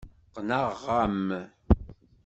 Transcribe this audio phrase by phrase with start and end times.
[0.33, 1.21] Qqneɣ-am.